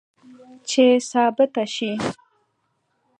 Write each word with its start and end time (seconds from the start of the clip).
چې 0.69 0.85
ثابته 1.09 1.63
شي 1.73 1.91